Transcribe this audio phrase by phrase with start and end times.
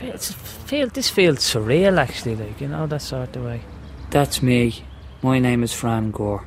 [0.00, 3.62] It's feel this feels surreal actually, like you know that sort of way,
[4.10, 4.84] That's me.
[5.22, 6.44] My name is Fran Gurr.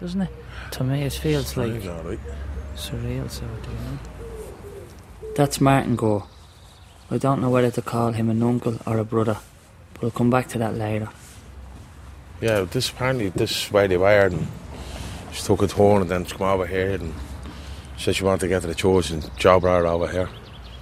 [0.00, 0.30] doesn't it?
[0.72, 1.84] To me, it feels like He's
[2.76, 3.66] surreal sort of.
[3.66, 3.98] You know?
[5.36, 6.22] That's Martin Gurr.
[7.10, 9.38] I don't know whether to call him an uncle or a brother,
[9.94, 11.08] but I'll come back to that later.
[12.40, 14.46] Yeah, this apparently this is where they were, and
[15.32, 17.12] she took a turn and then she come over here and
[17.98, 20.28] said she wanted to get to the church and job right over here.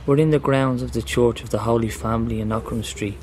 [0.07, 3.19] We're in the grounds of the Church of the Holy Family in Aughrim Street.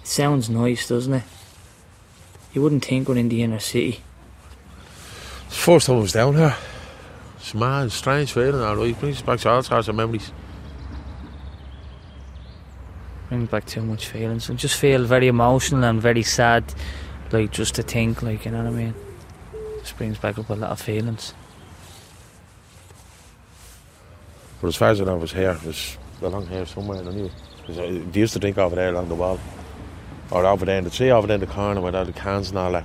[0.00, 1.24] It sounds nice, doesn't it?
[2.52, 4.00] You wouldn't think we're in the inner city.
[5.46, 6.56] It's the first time I was down here.
[7.36, 8.90] It's mad, strange feeling, all right.
[8.90, 10.30] It brings back all sorts of memories.
[13.28, 16.62] Brings back too much feelings I just feel very emotional and very sad,
[17.32, 18.94] like just to think, like you know what I mean.
[19.80, 21.34] Just brings back up a lot of feelings.
[24.60, 25.50] But as far as I know, here.
[25.50, 27.30] It was along here somewhere, anyway.
[27.66, 29.38] 'Cause I- They used to drink over there along the wall.
[30.30, 32.50] Or over there in the tree, over there in the corner where all the cans
[32.50, 32.84] and all that.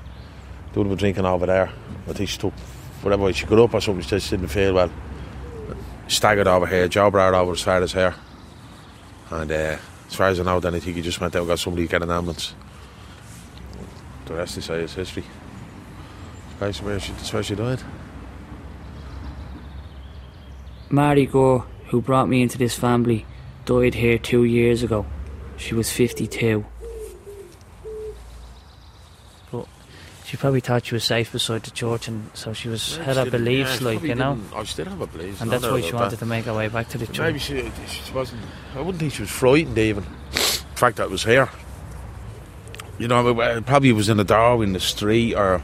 [0.74, 1.70] They would have been drinking over there.
[2.10, 2.54] I think she took,
[3.02, 4.90] whatever, she got up or something, she just didn't feel well.
[6.08, 8.16] Staggered over here, job right over as far as hair.
[9.32, 11.48] And uh, as far as I know, then I think he just went out and
[11.48, 12.54] got somebody to get an ambulance.
[14.26, 15.24] The rest, is history.
[16.60, 17.82] That's where she, where she died.
[20.90, 23.26] Mary Gurr, who brought me into this family,
[23.66, 25.06] died here two years ago.
[25.58, 26.66] She was 52.
[29.52, 29.68] But
[30.26, 33.30] She probably thought she was safe beside the church, and so she was had her
[33.30, 35.42] beliefs, like you know, she did have her beliefs.
[35.42, 36.20] and that's why she wanted that.
[36.20, 37.52] to make her way back to the Maybe church.
[37.52, 38.42] Maybe she, she wasn't.
[38.76, 40.04] I wouldn't think she was frightened even.
[40.32, 41.50] The fact that it was here.
[43.00, 45.62] You know, it- it probably was in the door in the street or,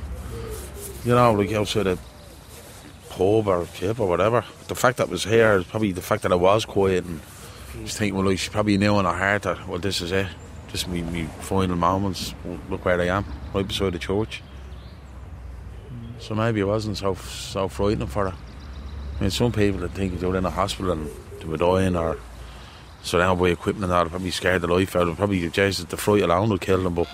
[1.05, 1.97] you know, like outside a
[3.11, 4.43] pub or pub or whatever.
[4.67, 7.19] The fact that it was here probably the fact that I was quiet and
[7.83, 10.27] just thinking, well, she probably knew in her heart that, well, this is it.
[10.69, 12.33] Just me, me final moments.
[12.69, 14.41] Look where I am, right beside the church.
[16.19, 18.37] So maybe it wasn't so so frightening for her.
[19.17, 21.09] I mean, some people that think they were in a hospital and
[21.39, 22.17] they were dying or
[23.03, 25.15] surrounded by equipment they're probably scared the life out of them.
[25.15, 26.93] Probably, Jesus, the fright alone will kill them.
[26.93, 27.07] But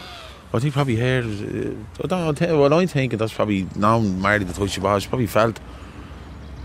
[0.54, 4.54] I think probably here, uh, I don't well, I'm thinking that's probably now married the
[4.54, 5.60] touch was, she probably felt,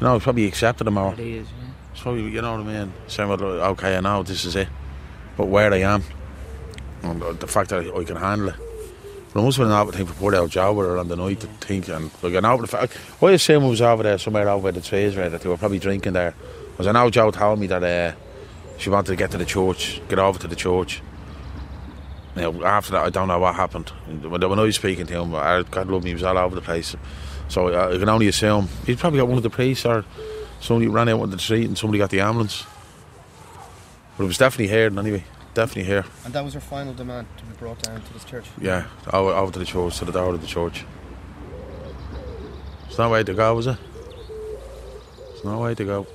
[0.02, 0.98] you know, probably accepted them.
[0.98, 1.70] It is, yeah.
[1.92, 2.92] It's probably, you know what I mean?
[3.06, 4.66] Saying, well, okay, I know this is it.
[5.36, 6.02] But where I am,
[7.04, 8.56] and the fact that I, I can handle it.
[9.32, 11.14] But I must have been able to think for out job with her on the
[11.14, 14.18] night to think and like I know the fact I assume it was over there
[14.18, 16.34] somewhere over the trees right that they were probably drinking there.
[16.72, 18.12] Because I know Joe told me that uh,
[18.78, 21.00] she wanted to get to the church, get over to the church.
[22.34, 23.88] Now after that I don't know what happened.
[23.88, 26.56] When, when I was speaking to him, I, God love me, he was all over
[26.56, 26.94] the place.
[27.48, 30.04] So I, I can only assume he probably got one of the police or
[30.60, 32.64] somebody ran out on the street and somebody got the ambulance.
[34.16, 35.24] But it was definitely here anyway.
[35.54, 36.04] Definitely here.
[36.24, 38.46] And that was her final demand to be brought down to this church.
[38.58, 40.84] Yeah, over, over to the church, to the door of the church.
[42.84, 43.76] There's no way to go, is it?
[45.28, 46.06] There's no way to go.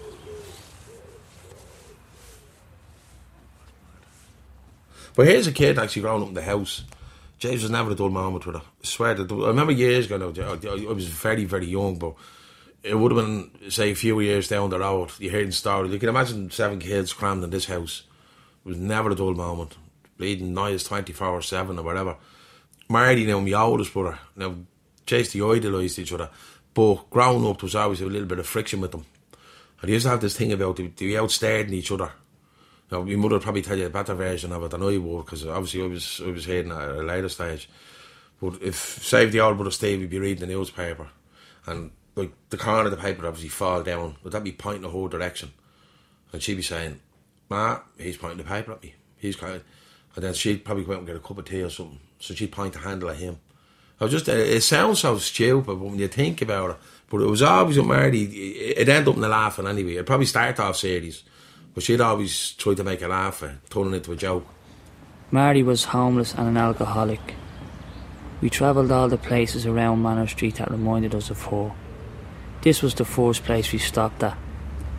[5.16, 6.84] But here's a kid actually growing up in the house.
[7.40, 8.62] James was never a dull moment with her.
[8.62, 10.18] I swear that I remember years ago.
[10.18, 12.16] Now, I was very, very young, but
[12.84, 15.12] it would have been say a few years down the road.
[15.20, 15.92] You hearing stories.
[15.92, 18.04] You can imagine seven kids crammed in this house.
[18.66, 19.76] It was never a dull moment.
[20.18, 22.16] Bleeding twenty four or seven or whatever.
[22.90, 24.18] Marty now my oldest brother.
[24.36, 24.56] Now
[25.06, 26.30] Chase they idolised each other.
[26.74, 29.06] But growing up there was always a little bit of friction with them.
[29.82, 31.92] And they used to have this thing about they, they be out staring at each
[31.92, 32.12] other.
[32.92, 35.26] Now, my mother would probably tell you a better version of it than I would,
[35.26, 37.70] because obviously I was I was hearing at a later stage.
[38.42, 41.10] But if if the old brother Steve would be reading the newspaper,
[41.66, 44.84] and like the corner of the paper would obviously fall down, would that be pointing
[44.84, 45.52] in whole direction?
[46.32, 47.00] And she'd be saying,
[47.50, 48.96] "Ma, he's pointing the paper at me.
[49.18, 49.62] He's kind,"
[50.16, 52.00] and then she'd probably go out and get a cup of tea or something.
[52.20, 53.40] So she'd point the handle at him.
[54.00, 56.78] I was just it sounds so stupid, but when you think about it,
[57.10, 58.24] but it was always with Marty.
[58.24, 59.96] It ended up in the laughing anyway.
[59.96, 61.24] It probably started off serious.
[61.78, 64.48] But she'd always try to make a laugh, uh, turn it into a joke.
[65.30, 67.36] Mary was homeless and an alcoholic.
[68.42, 71.72] We travelled all the places around Manor Street that reminded us of her.
[72.64, 74.36] This was the first place we stopped at.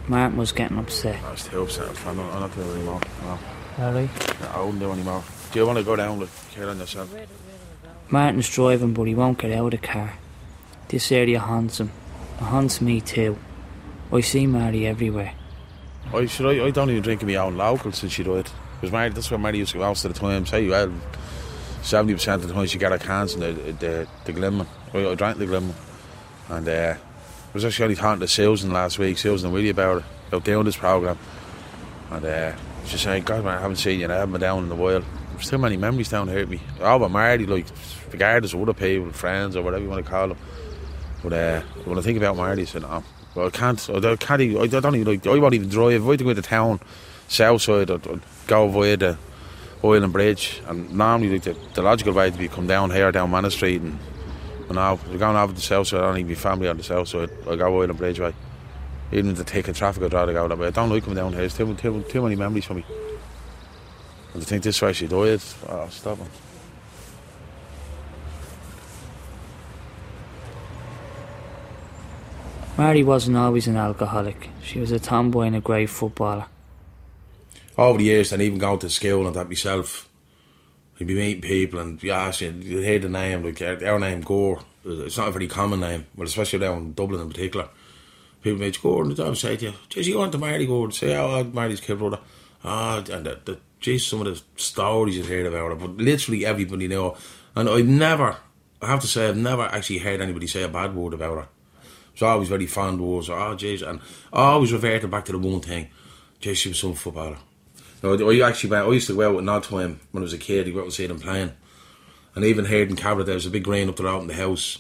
[0.07, 1.21] Martin was getting upset.
[1.25, 2.07] I was too upset.
[2.07, 3.01] I'm not, I'm not doing it anymore.
[3.23, 3.39] No,
[3.85, 4.45] Alright.
[4.55, 5.25] I wouldn't do it anymore.
[5.51, 7.13] Do you want to go down with care on yourself?
[8.09, 10.13] Martin's driving, but he won't get out of the car.
[10.87, 11.91] This area haunts him.
[12.37, 13.37] It haunts me too.
[14.13, 15.35] I see Mary everywhere.
[16.15, 16.47] I should.
[16.47, 18.49] I, I don't even drink in my own local since she died.
[18.81, 20.47] Because Mary, that's where Mary used to go most of the time.
[20.47, 20.93] Say, well,
[21.83, 24.67] seventy percent of the time she got her cans in the the, the Glimmer.
[24.95, 25.75] I, I drank the Glimmer,
[26.49, 29.99] and uh, I was actually only talking to Susan last week, Susan and Willie about
[29.99, 31.19] it, about doing this program,
[32.11, 32.53] and uh,
[32.89, 34.75] Just saying, God, man, I haven't seen you, and I haven't been down in a
[34.75, 35.03] while.
[35.33, 36.61] There's too many memories down here with me.
[36.81, 37.67] Oh, but Marty, like,
[38.11, 40.39] regardless of other people, friends, or whatever you want to call them.
[41.23, 44.41] But uh, when I think about Marty, I said, no, well, I can't, I can't
[44.41, 46.07] even, I don't even, like, I won't even drive.
[46.07, 46.81] I had to go into town,
[47.29, 49.19] south side, I'd, I'd go via the
[49.85, 50.61] Island Bridge.
[50.67, 53.81] And normally, like, the, the logical way to be come down here, down Manor Street,
[53.81, 53.99] and,
[54.67, 56.83] and now, we're going over the south side, I don't even be family on the
[56.83, 57.31] south side.
[57.49, 58.35] I go Island Bridge way.
[59.11, 60.67] Even the taking traffic, I'd rather go that way.
[60.67, 61.41] I don't like coming down here.
[61.41, 62.85] There's too, too, too many memories for me.
[64.35, 66.27] And to think this way she died, oh, stop it.
[72.79, 74.51] Mary wasn't always an alcoholic.
[74.63, 76.47] She was a tomboy and a great footballer.
[77.77, 80.09] Over the years, and even going to school and that myself,
[80.97, 84.21] you'd be meeting people and you ask you, you'd hear the name, like our name,
[84.21, 84.61] Gurr.
[84.85, 87.69] It's not a very common name, but especially down in Dublin in particular.
[88.43, 90.93] People meet Gurr and would say to you, geez, you want to marry Gordon?
[90.93, 92.21] Say, oh, I'll marry kid brother.
[92.63, 96.47] Ah, and the, the, geez, some of the stories you've heard about it, but literally
[96.47, 97.17] everybody know.
[97.57, 98.37] And I've never,
[98.81, 101.49] I have to say, I've never actually heard anybody say a bad word about her.
[102.21, 104.01] It's was very fond words, oh, ah, and
[104.33, 105.89] I always reverted back to the one thing,
[106.41, 107.37] geez, she was some footballer.
[108.03, 110.25] No, I actually went, I used to go out with Nod to him when I
[110.25, 111.53] was a kid, go out and see them playing.
[112.35, 114.35] And even here in Cabra, there was a big green up there out in the
[114.35, 114.79] house.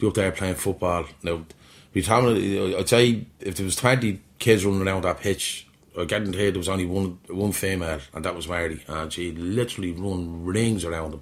[0.00, 1.04] Be up there playing football.
[1.22, 1.44] Now,
[1.92, 6.50] be telling, I'd say if there was 20 kids running around that pitch, I guarantee
[6.50, 8.82] there was only one one female, and that was Mary.
[8.88, 11.12] and she literally run rings around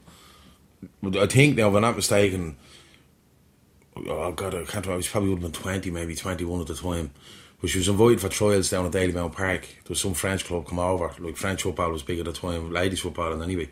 [1.03, 1.21] them.
[1.21, 2.57] I think now, if I'm not mistaken,
[4.07, 6.75] oh God, I can't remember, she probably would have been 20, maybe 21 at the
[6.75, 7.11] time.
[7.61, 9.63] But she was invited for trials down at Dalymount Park.
[9.63, 12.73] There was some French club come over, like French football was big at the time,
[12.73, 13.69] ladies football, and anyway.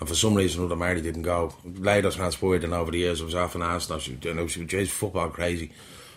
[0.00, 1.54] And for some reason other, Marty didn't go.
[1.64, 4.64] Later transpired, and over the years, I was often asked, now, she, you know, she
[4.64, 5.70] was football crazy.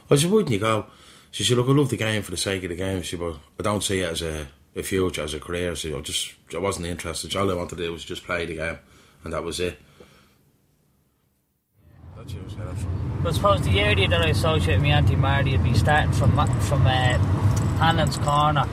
[0.10, 0.86] I said, wouldn't you go?
[1.32, 3.02] She said, look, I love the game for the sake of the game.
[3.02, 5.76] She said, but I don't see it as a, a future, as a career.
[5.76, 7.36] So I just, I wasn't interested.
[7.36, 8.80] All I wanted to do was just play the game,
[9.24, 9.78] and that was it.
[12.16, 15.74] That's what I suppose the area that I associate with my Auntie Marty would be
[15.74, 16.32] starting from
[16.62, 17.18] from uh,
[17.80, 18.66] Hanlon's Corner.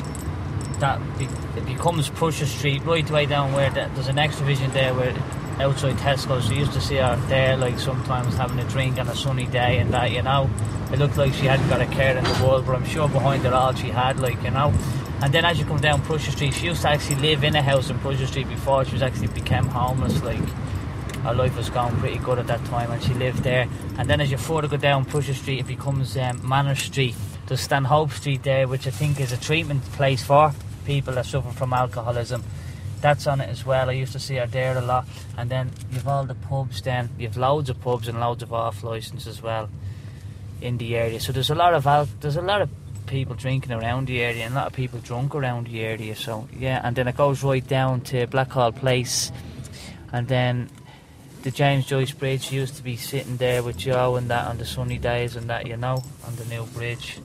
[0.78, 1.24] That be,
[1.56, 5.12] it becomes Prussia Street right the way down where the, there's an next there where
[5.58, 6.48] outside Tesco's.
[6.48, 9.78] We used to see her there like sometimes having a drink on a sunny day
[9.78, 10.48] and that, you know.
[10.92, 13.44] It looked like she hadn't got a care in the world, but I'm sure behind
[13.44, 14.72] it all she had, like, you know.
[15.22, 17.62] And then as you come down Prussia Street, she used to actually live in a
[17.62, 20.42] house in Prussia Street before she was actually became homeless, like
[21.22, 23.68] her life was going pretty good at that time and she lived there.
[23.98, 27.14] And then as you further go down Prussia Street, it becomes um, Manor Street.
[27.46, 30.52] There's Stanhope Street there, which I think is a treatment place for
[30.84, 32.42] people that suffer from alcoholism.
[33.00, 33.90] That's on it as well.
[33.90, 35.06] I used to see her there a lot.
[35.36, 37.10] And then you've all the pubs then.
[37.18, 39.68] You've loads of pubs and loads of off licence as well
[40.60, 41.20] in the area.
[41.20, 42.70] So there's a lot of al- there's a lot of
[43.06, 46.14] people drinking around the area and a lot of people drunk around the area.
[46.14, 49.32] So yeah, and then it goes right down to Blackhall Place,
[50.12, 50.70] and then
[51.42, 54.58] the James Joyce Bridge she used to be sitting there with Joe and that on
[54.58, 57.18] the sunny days and that you know on the new bridge,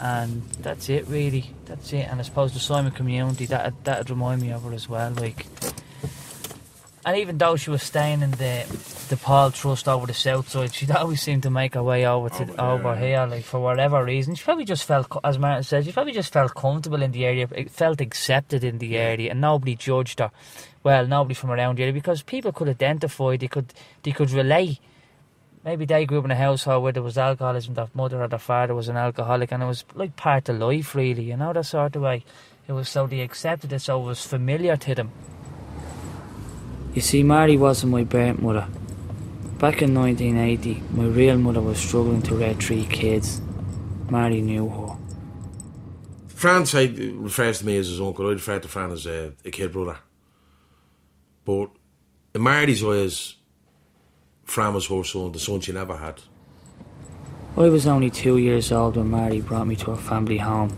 [0.00, 1.50] and that's it really.
[1.66, 2.08] That's it.
[2.10, 5.10] And I suppose the Simon community that that'd remind me of her as well.
[5.12, 5.46] Like,
[7.04, 8.64] and even though she was staying in the
[9.08, 12.30] the Paul Trust over the south side, she'd always seem to make her way over
[12.30, 14.34] to oh, Over over, here, like for whatever reason.
[14.34, 17.46] She probably just felt, as Martin said, she probably just felt comfortable in the area,
[17.46, 20.30] felt accepted in the area, and nobody judged her.
[20.82, 23.72] Well, nobody from around here because people could identify, they could
[24.02, 24.80] they could relate.
[25.64, 28.40] Maybe they grew up in a household where there was alcoholism, their mother or their
[28.40, 31.66] father was an alcoholic, and it was like part of life, really, you know, that
[31.66, 32.24] sort of way.
[32.66, 35.12] It was so they accepted it, so it was familiar to them.
[36.94, 38.66] You see, Mary wasn't my birth mother.
[39.58, 43.40] Back in 1980, my real mother was struggling to rear three kids.
[44.10, 44.96] Mary knew her.
[46.26, 46.62] Fran
[47.22, 48.26] refers to me as his uncle.
[48.26, 49.98] I refer to Fran as uh, a, a kid brother.
[51.44, 51.70] But
[52.34, 53.36] in Marty's was
[54.46, 56.20] her son, the son she never had.
[57.56, 60.74] I was only two years old when Marty brought me to her family home,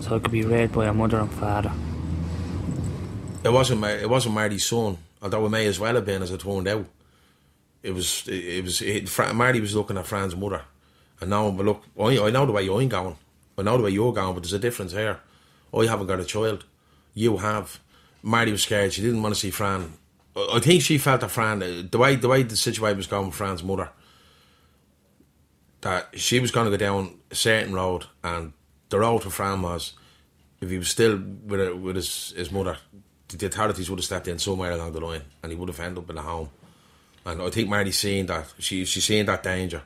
[0.00, 1.72] so I could be reared by her mother and father.
[3.44, 6.32] It wasn't Ma- it wasn't Marty's son, although it may as well have been, as
[6.32, 6.86] it turned out.
[7.82, 10.62] It was it, it was it, Fra- Marty was looking at Fran's mother,
[11.20, 13.16] and now but look, I, I know the way you're going,
[13.56, 15.20] I know the way you're going, but there's a difference here.
[15.72, 16.64] I haven't got a child,
[17.14, 17.78] you have.
[18.22, 19.92] Marty was scared; she didn't want to see Fran.
[20.36, 23.26] I, think she felt that Fran, uh, the way the way the situation was going
[23.26, 23.88] with Fran's mother,
[25.80, 28.52] that she was going to go down a certain road, and
[28.90, 29.94] the road for Fran was,
[30.60, 32.76] if he was still with her, with his his mother,
[33.28, 36.04] the authorities would have stepped in somewhere along the line, and he would have ended
[36.04, 36.50] up in a home.
[37.24, 39.82] And I think Marty's seeing that she she's seeing that danger,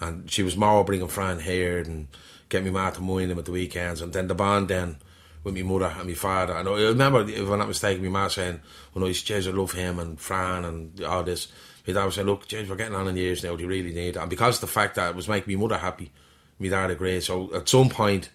[0.00, 2.08] and she was more bringing Fran here and
[2.48, 4.96] get me mad to mind him at the weekends, and then the bond then
[5.44, 6.54] with my mother and my father.
[6.54, 9.46] And I remember, if I'm not mistaken, my ma saying, oh, when I was, Jez,
[9.46, 11.48] I love him and Fran and all this.
[11.86, 13.92] My dad was saying, look, James, we're getting on in years now, do you really
[13.92, 14.16] need it?
[14.16, 16.10] And because the fact that it was making my mother happy,
[16.58, 17.22] my dad agreed.
[17.22, 18.30] So at some point,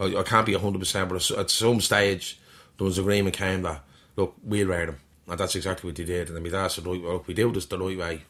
[0.00, 2.40] I, can't be 100%, but at some stage,
[2.76, 3.84] there was agreement came that,
[4.16, 4.96] look, we'll wear them.
[5.28, 6.28] And that's exactly what they did.
[6.28, 8.22] And then my dad said, look, we do this the right way,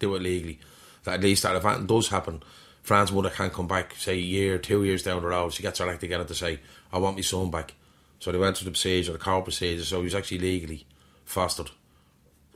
[0.00, 0.58] do it legally.
[1.04, 2.42] That at least that that does happen,
[2.86, 5.52] Fran's mother can't come back, say, a year, two years down the road.
[5.52, 6.60] She gets her act together to say,
[6.92, 7.74] I want my son back.
[8.20, 10.86] So they went through the procedure, the court procedure, so he was actually legally
[11.24, 11.72] fostered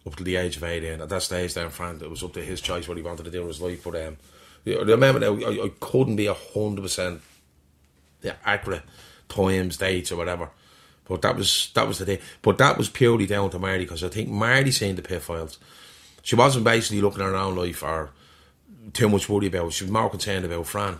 [0.06, 1.00] up to the age of 18.
[1.00, 3.30] At that stage, then, Fran, it was up to his choice what he wanted to
[3.32, 3.82] do in his life.
[3.82, 4.18] But um,
[4.64, 7.20] remember I, I couldn't be 100%
[8.44, 8.84] accurate
[9.28, 10.50] times, dates, or whatever.
[11.06, 12.20] But that was that was the day.
[12.40, 15.58] But that was purely down to Marty because I think Marty seen the pit files.
[16.22, 18.10] She wasn't basically looking own life or
[18.92, 19.72] too much worry about.
[19.72, 20.98] She was more concerned about Fran.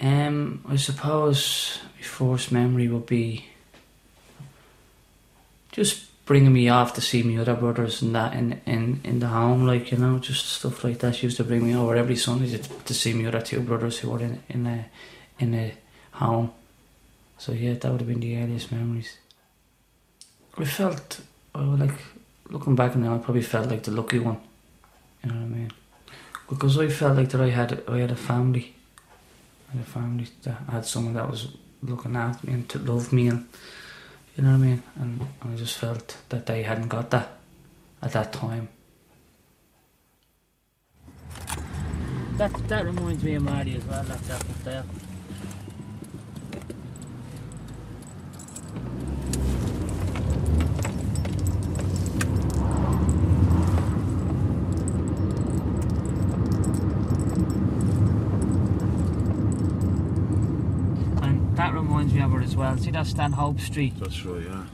[0.00, 3.46] Um, I suppose my first memory would be
[5.72, 9.28] just bringing me off to see my other brothers and that in, in, in the
[9.28, 11.16] home, like, you know, just stuff like that.
[11.16, 13.98] She used to bring me over every Sunday to, to see my other two brothers
[13.98, 14.86] who were in, in a,
[15.38, 15.74] in a
[16.12, 16.52] home.
[17.38, 19.18] So yeah, that would have been the earliest memories.
[20.56, 21.20] I felt,
[21.54, 21.98] oh, like,
[22.48, 24.38] looking back now, I probably felt like the lucky one.
[25.22, 25.72] You know what I mean?
[26.48, 28.74] Because I felt like that I had, I had a family.
[29.68, 32.78] I had a family that I had someone that was looking after me and to
[32.78, 33.46] love me and
[34.36, 34.82] you know what I mean?
[34.96, 37.38] And, and I just felt that they hadn't got that
[38.02, 38.68] at that time.
[42.36, 44.02] That that reminds me of Marty as well.
[44.02, 44.84] That that there.
[61.22, 62.78] And that reminds me of her as well.
[62.78, 63.94] See that Stanhope Street?
[63.98, 64.64] That's right, yeah.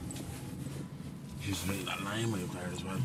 [1.40, 2.98] She's really that lame up there as well.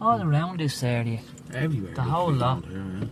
[0.00, 1.20] All around this area.
[1.52, 1.94] Everywhere.
[1.94, 2.64] The whole lot.
[2.64, 3.06] Here, yeah.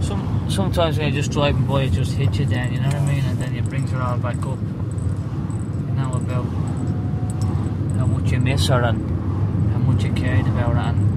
[0.00, 2.72] Some sometimes when you're just driving by, it just hits you down.
[2.72, 3.24] You know what I mean?
[3.24, 4.58] And then it brings her all back up.
[4.58, 6.46] You know about
[7.96, 11.11] how much you miss her and how much you cared about her and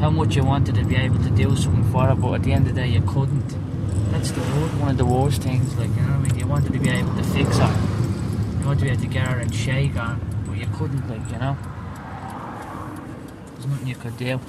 [0.00, 2.52] how much you wanted to be able to do something for her, but at the
[2.52, 3.48] end of the day, you couldn't.
[4.12, 5.76] That's the one of the worst things.
[5.76, 6.38] Like you know what I mean?
[6.38, 8.58] You wanted to be able to fix her.
[8.60, 11.08] You wanted to be able to get her and shake her, but you couldn't.
[11.08, 11.56] Like you know.
[13.54, 14.40] There's nothing you could do.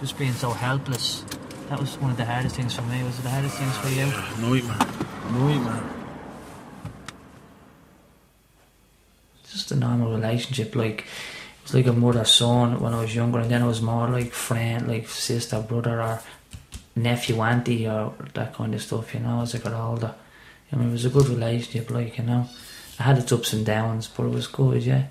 [0.00, 1.24] Just being so helpless.
[1.68, 3.02] That was one of the hardest things for me.
[3.02, 4.06] Was it the hardest things for you?
[4.40, 4.78] No, Nightmare.
[5.32, 5.90] Nightmare.
[9.42, 10.74] It's just a normal relationship.
[10.74, 11.04] Like
[11.66, 14.06] it was like a mother son when I was younger, and then it was more
[14.08, 16.20] like friend, like sister, brother, or
[16.94, 19.12] nephew, auntie, or that kind of stuff.
[19.12, 20.14] You know, as I got older,
[20.72, 21.90] I mean, it was a good relationship.
[21.90, 22.48] Like you know,
[23.00, 24.84] I had its ups and downs, but it was good.
[24.84, 25.06] Yeah.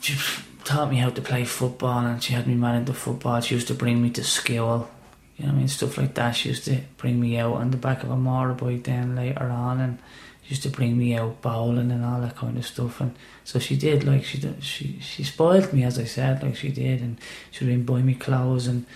[0.00, 0.16] She
[0.62, 3.40] taught me how to play football, and she had me man into football.
[3.40, 4.88] She used to bring me to school.
[5.36, 5.66] You know I mean?
[5.66, 6.36] Stuff like that.
[6.36, 9.80] She used to bring me out on the back of a motorbike then later on
[9.80, 9.98] and
[10.46, 13.00] used to bring me out bowling and all that kind of stuff.
[13.00, 16.70] And so she did like she she she spoiled me as I said like she
[16.70, 17.00] did.
[17.00, 17.18] And
[17.50, 18.86] she even buy me clothes and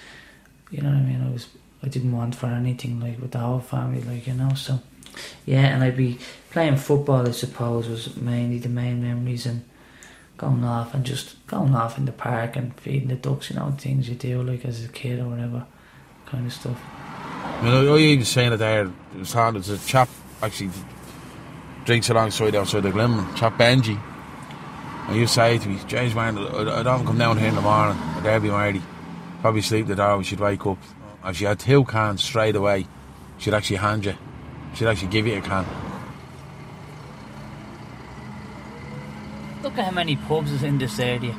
[0.70, 1.24] you know what I mean?
[1.26, 1.48] I was
[1.82, 4.54] I didn't want for anything like with the whole family like you know?
[4.54, 4.80] So
[5.46, 6.18] yeah and I'd be
[6.50, 9.64] playing football I suppose was mainly the main memories and
[10.36, 13.74] going off and just going off in the park and feeding the ducks you know
[13.76, 15.66] things you do like as a kid or whatever
[16.28, 16.80] kind of stuff.
[17.62, 19.54] You know, I even saying it there, it hard.
[19.54, 20.08] There's a chap
[20.42, 20.70] actually
[21.88, 23.98] drinks alongside outside the Glen, chap Benji.
[25.08, 27.96] And you say to me, James, man, I, don't come down here in the morning,
[28.22, 28.82] there'll be Marty.
[29.40, 30.76] Probably sleep the door when she'd wake up.
[31.24, 32.86] If she had two cans straight away,
[33.38, 34.14] she'd actually hand you.
[34.74, 35.64] She'd actually give you a can.
[39.62, 41.34] Look at how many pubs is in this area.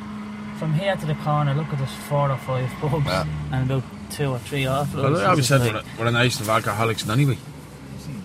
[0.57, 3.25] From here to the corner, look at there's four or five pubs Yeah.
[3.51, 5.03] and about two or three offloads.
[5.03, 7.37] Well, I always said a- we're a nation of alcoholics anyway.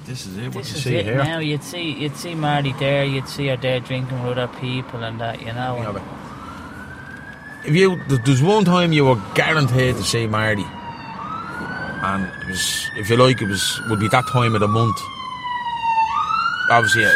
[0.07, 1.17] This is it, what this you see here.
[1.17, 1.39] now.
[1.39, 3.05] You'd see, you'd see Marty there.
[3.05, 5.41] You'd see her there drinking with other people and that.
[5.41, 6.01] You know.
[7.67, 12.91] If you th- there's one time you were guaranteed to see Marty, and it was,
[12.97, 15.01] if you like, it was would be that time of the month.
[16.71, 17.09] Obviously, a,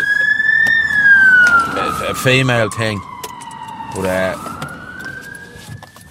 [1.76, 3.00] a, a female thing,
[3.94, 4.36] but uh,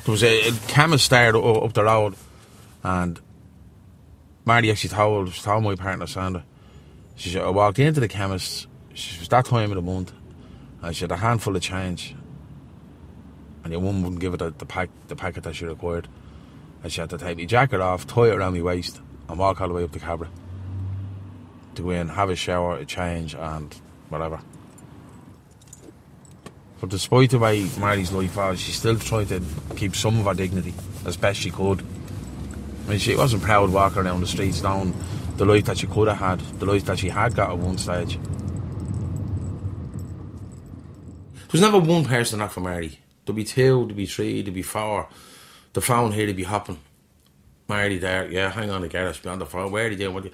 [0.05, 2.15] there was a, a chemist there u- up the road,
[2.83, 3.19] and
[4.45, 6.43] Marty actually told told my partner Sandra.
[7.17, 8.67] She said, oh, I walked into the chemist.
[8.93, 10.13] She was that time of the month,
[10.81, 12.15] and she had a handful of change
[13.67, 16.07] and the woman wouldn't give her the, the pack the packet that she required.
[16.83, 19.59] and she had to take my jacket off, tie it around my waist, and walk
[19.59, 20.29] all the way up to Cabra
[21.75, 23.75] to go in, have a shower, a change, and
[24.07, 24.39] whatever.
[26.79, 29.43] But despite the way Mary's life was, she still tried to
[29.75, 30.73] keep some of her dignity
[31.05, 31.81] as best she could.
[32.85, 34.93] I mean, she wasn't proud walking around the streets knowing
[35.37, 37.77] the life that she could have had, the life that she had got at one
[37.77, 38.19] stage.
[41.33, 42.99] There was never one person for Mary.
[43.25, 45.07] There'd be two, there'd be three, there'd be four.
[45.73, 46.79] The phone here, they'd be hopping.
[47.69, 49.71] Mary there, yeah, hang on, the garage, be on the phone.
[49.71, 50.13] Where are you doing?
[50.13, 50.33] What are you?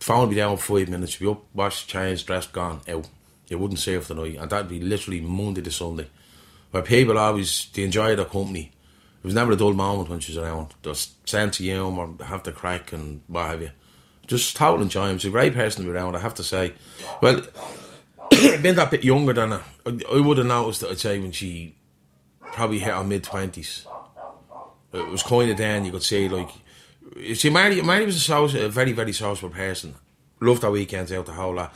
[0.00, 3.08] Phone would be down five minutes, be up, washed, changed, dressed, gone, out.
[3.48, 6.08] You wouldn't for the night, and that'd be literally Monday to Sunday.
[6.70, 8.72] Where people always, they enjoy their company.
[9.22, 10.74] It was never a dull moment when she was around.
[10.82, 13.70] Just sense of humour, have the crack, and what have you.
[14.28, 15.22] Just total enjoyment.
[15.22, 16.74] She's a great person to be around, I have to say.
[17.20, 17.42] Well,
[18.30, 21.74] being that bit younger than her, I, would have noticed that I'd say when she
[22.40, 23.86] probably hit her mid twenties.
[24.92, 26.50] It was kind of then you could see like,
[27.34, 29.94] see, Mary, Mary was a, social, a very very sociable person.
[30.40, 31.74] Loved her weekends out the whole lot,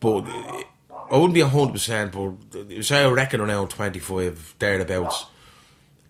[0.00, 2.12] but I wouldn't be hundred percent.
[2.12, 5.26] But say I reckon around twenty five thereabouts.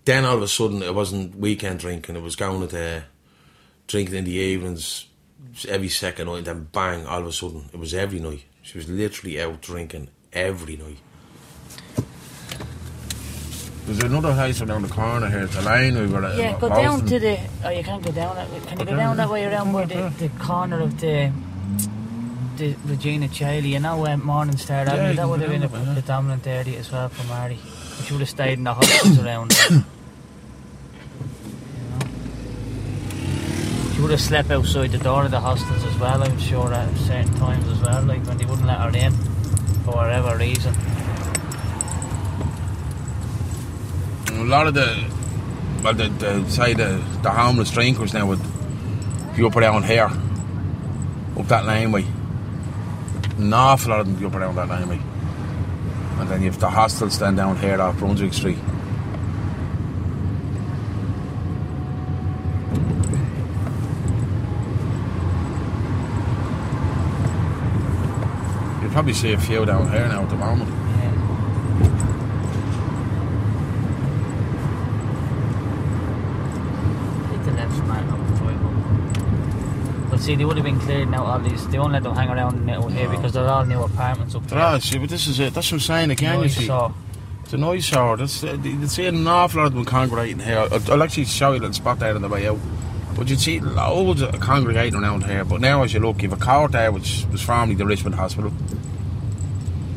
[0.05, 3.03] Then all of a sudden it wasn't weekend drinking; it was going to the
[3.87, 5.07] drinking in the evenings
[5.69, 6.39] every second night.
[6.39, 8.45] And then bang, all of a sudden it was every night.
[8.63, 10.99] She was literally out drinking every night.
[13.87, 15.45] There's another house around the corner here.
[15.45, 16.37] It's a line we were at.
[16.37, 17.39] Yeah, go down to the.
[17.65, 18.61] Oh, you can't go down that way.
[18.67, 21.33] Can you go down that way around where the, the corner of the.
[22.57, 25.53] The Regina Coeli, you know, um, Morning Star Yeah, Avenue, that can would go have
[25.53, 25.93] been a down that way, yeah.
[25.93, 27.59] predominant area as well for Mary.
[28.05, 29.71] She would have stayed in the hostels around there.
[29.71, 29.85] You know?
[33.97, 36.95] She would have slept outside the door of the hostels as well, I'm sure, at
[36.99, 39.11] certain times as well, like when they wouldn't let her in
[39.85, 40.75] for whatever reason.
[44.39, 45.03] A lot of the,
[45.83, 48.43] well, the, the say the, the homeless drinkers now would
[49.35, 50.11] be up around here,
[51.39, 52.05] up that laneway.
[53.39, 55.01] An awful lot of them be up around that laneway.
[56.19, 58.59] And then you have the hostels then down here off Brunswick Street.
[68.97, 70.71] Probably see a few down here now at the moment.
[70.71, 71.11] Yeah.
[77.31, 80.09] Hit the left man up the driveway.
[80.09, 81.69] But see, they would have been cleared now, all these.
[81.69, 84.59] They won't let them hang around out here because they're all new apartments up there.
[84.59, 85.53] Ah, see, but this is it.
[85.53, 86.41] That's what I'm saying again.
[86.41, 86.91] You see, saw.
[87.45, 88.17] it's a noise shower.
[88.17, 90.57] That's uh, you can see an awful lot of them congregating here.
[90.57, 92.61] I'll, I'll actually show you a little spot there on the way out.
[93.15, 95.45] But you'd see loads of congregating around here.
[95.45, 98.55] But now, as you look, you've a court there, which was formerly the Richmond Hospital.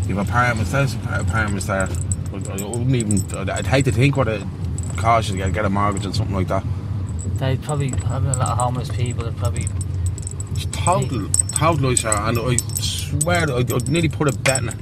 [0.09, 0.71] You've apartments.
[0.71, 1.87] There's apart- apartments there.
[2.31, 3.49] But I wouldn't even.
[3.49, 4.43] I'd hate to think what it
[4.97, 6.63] costs you to get, get a mortgage and something like that.
[7.35, 9.23] They probably having a lot of homeless people.
[9.23, 9.67] That probably
[10.51, 12.27] It's total, total noise shower.
[12.27, 14.75] And I swear, I'd, nearly put a bet in it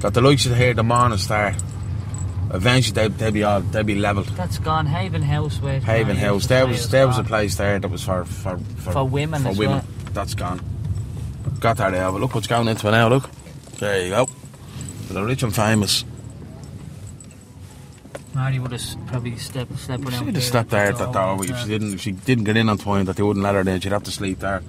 [0.00, 1.54] that the likes of here, the Morning Star,
[2.52, 4.26] eventually they'd, they'd be all, they'd be levelled.
[4.28, 4.86] that's gone.
[4.86, 6.46] Haven House, where Haven House.
[6.46, 9.52] There was there was a place there that was for for for, For women For
[9.52, 9.76] women.
[9.78, 9.84] well.
[10.12, 10.60] That's gone.
[11.60, 13.08] Got that there, but look what's going into it now.
[13.08, 13.30] Look,
[13.78, 14.28] there you go.
[15.08, 16.04] The rich and famous.
[18.34, 20.26] Mary would have probably stepped slept around.
[20.26, 21.42] She'd have slept there at that door.
[21.42, 23.62] If she didn't, if she didn't get in on time, that they wouldn't let her
[23.62, 23.80] in.
[23.80, 24.62] She'd have to sleep there.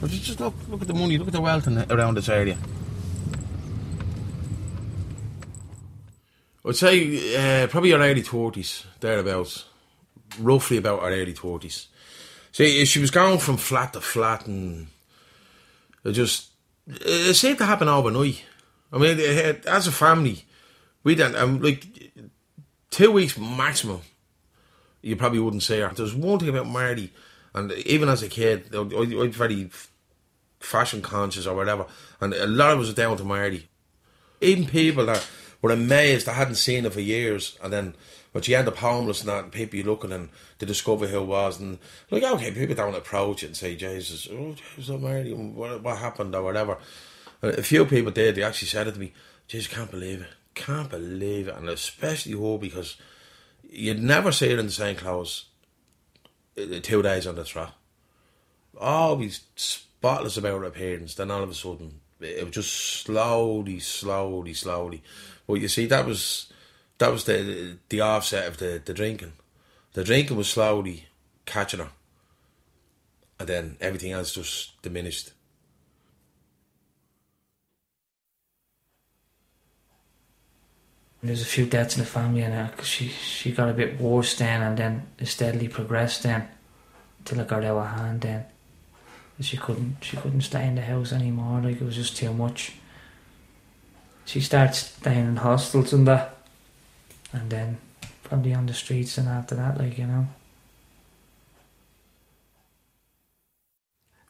[0.00, 1.18] But just just look, look at the money.
[1.18, 2.58] Look at the wealth in, around this area.
[6.64, 9.66] I'd say uh, probably our early twenties, thereabouts,
[10.40, 11.86] roughly about our early twenties.
[12.50, 14.88] See, she was going from flat to flat, and
[16.04, 16.48] it just
[16.88, 18.42] it seemed to happen overnight.
[18.92, 20.44] I mean, it- as a family,
[21.04, 21.86] we didn't um, like
[22.90, 24.02] two weeks maximum.
[25.00, 25.88] You probably wouldn't say her.
[25.94, 27.12] There's one thing about Marty,
[27.54, 29.68] and even as a kid, I, was very
[30.60, 31.86] fashion conscious or whatever,
[32.20, 33.68] and a lot of it was down to Marty.
[34.40, 35.26] Even people that
[35.60, 37.94] were amazed I hadn't seen her for years, and then
[38.32, 41.20] but she ended up homeless and that, and people you looking and they discover who
[41.20, 41.78] it was, and
[42.10, 46.34] like okay, people don't approach and say, Jesus, oh, Jesus, oh, Marty, what, what happened
[46.34, 46.78] or whatever.
[47.42, 48.36] A few people did.
[48.36, 49.12] They actually said it to me.
[49.48, 50.28] Jesus, can't believe it.
[50.54, 52.96] Can't believe it, and especially her because
[53.68, 55.46] you'd never see her in the same clothes
[56.58, 57.74] uh, two days on the trot.
[58.78, 61.14] Always spotless about her appearance.
[61.14, 65.02] Then all of a sudden, it was just slowly, slowly, slowly.
[65.46, 66.52] But you see, that was
[66.98, 69.32] that was the the offset of the, the drinking.
[69.94, 71.06] The drinking was slowly
[71.44, 71.90] catching her,
[73.40, 75.32] and then everything else just diminished.
[81.22, 84.36] There's a few deaths in the family and uh, she she got a bit worse
[84.36, 86.48] then and then it steadily progressed then
[87.24, 88.44] till it got out of hand then.
[89.36, 92.32] And She couldn't she couldn't stay in the house anymore, like it was just too
[92.32, 92.72] much.
[94.24, 96.36] She started staying in hostels and that
[97.32, 97.78] and then
[98.24, 100.26] probably on the streets and after that, like, you know.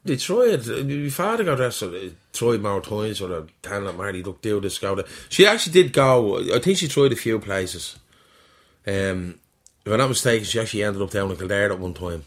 [0.05, 0.67] They tried.
[0.67, 1.95] My father got arrested.
[1.95, 5.05] uh, Tried more times with her telling that Marty, look, do this, there.
[5.29, 6.39] She actually did go.
[6.55, 7.99] I think she tried a few places.
[8.87, 9.39] Um,
[9.85, 12.25] if I'm not mistaken, she actually ended up down in Kildare at one time.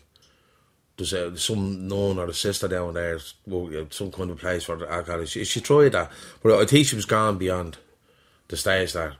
[0.97, 4.89] There's uh, some known or a sister down there, well, some kind of place for
[4.89, 5.25] alcohol.
[5.25, 6.09] She, she tried that,
[6.41, 7.77] but I think she was gone beyond
[8.47, 9.15] the stage that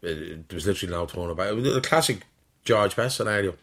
[0.00, 1.50] there was literally no turning back.
[1.50, 2.22] It was a classic
[2.64, 3.54] George Best scenario.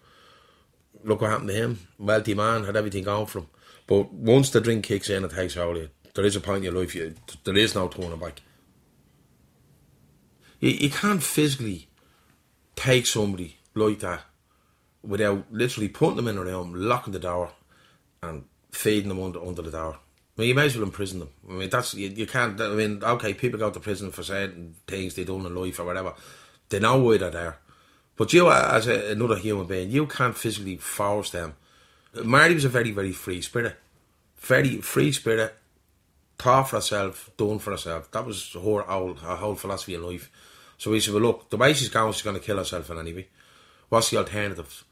[1.03, 1.79] Look what happened to him.
[1.97, 3.47] Wealthy man, had everything going for him.
[3.89, 5.89] But once the drink kicks in, it takes of you.
[6.13, 8.39] There is a point in your life, you, there is no turning back.
[10.59, 11.87] You, you can't physically
[12.75, 14.21] take somebody like that
[15.01, 17.53] without literally putting them in a room, locking the door,
[18.21, 19.97] and feeding them under, under the door.
[20.37, 21.29] I mean, you may as well imprison them.
[21.49, 22.61] I mean, that's you, you can't.
[22.61, 25.85] I mean, okay, people go to prison for certain things they done in life or
[25.85, 26.13] whatever.
[26.69, 27.57] They know why they're there.
[28.15, 31.55] But you, as a, another human being, you can't physically force them.
[32.23, 33.75] Marty was a very, very free spirit.
[34.37, 35.55] Very free spirit.
[36.37, 38.09] Thought for herself, done for herself.
[38.11, 40.31] That was her whole, her whole philosophy in life.
[40.77, 42.97] So we said, well, look, the way she's going, she's going to kill herself in
[42.97, 43.27] any way.
[43.89, 44.85] What's the alternatives?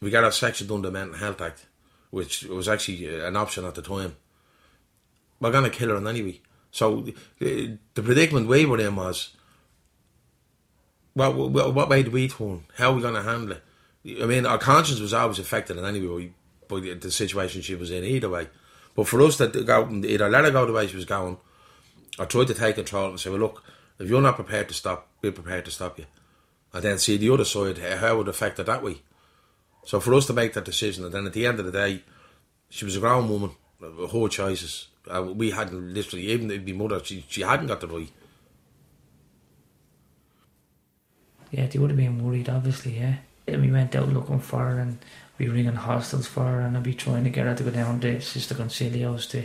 [0.00, 1.66] We got our section done the Mental Health Act,
[2.10, 4.16] which was actually uh, an option at the time.
[5.38, 6.40] We're going to kill her in any way.
[6.72, 9.36] So uh, the predicament we were in was,
[11.14, 12.64] what, what, what way do we turn?
[12.76, 13.62] How are we going to handle it?
[14.06, 16.32] I mean, our conscience was always affected in any way
[16.68, 18.48] by the, situation she was in either way.
[18.94, 21.38] But for us to go either let her go the way she was going,
[22.18, 23.62] or try to take control and say, well, look,
[23.98, 26.06] if you're not prepared to stop, we're prepared to stop you.
[26.72, 29.02] And then see the other side, how it would affect it that way.
[29.84, 32.02] So for us to make that decision, and then at the end of the day,
[32.68, 34.88] she was a grown woman, her choices.
[35.08, 38.10] Uh, we hadn't literally, even if mother, she, she hadn't got the right.
[41.50, 43.16] Yeah, they would have been worried, obviously, yeah.
[43.46, 44.98] And we went out looking for her and
[45.38, 48.00] we ringing hostels for her and I'd be trying to get her to go down
[48.00, 49.44] to Sister Consilio's to,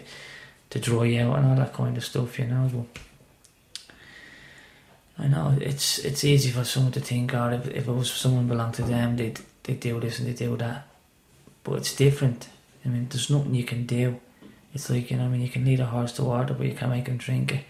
[0.72, 2.70] to dry out and all that kind of stuff, you know.
[2.74, 3.02] But
[5.20, 8.48] I know it's it's easy for someone to think, God, if, if it was someone
[8.48, 10.88] belonged to them, they'd, they'd do this and they'd do that.
[11.64, 12.50] But it's different.
[12.84, 14.20] I mean, there's nothing you can do.
[14.74, 16.74] It's like, you know, I mean, you can lead a horse to water, but you
[16.74, 17.64] can't make him drink it.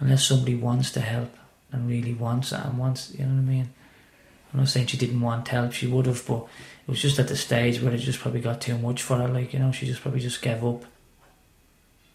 [0.00, 1.34] Unless somebody wants to help
[1.72, 3.70] and really wants it and wants, you know what I mean?
[4.56, 6.46] I'm not saying she didn't want help, she would have, but
[6.86, 9.28] it was just at the stage where it just probably got too much for her,
[9.28, 10.82] like, you know, she just probably just gave up.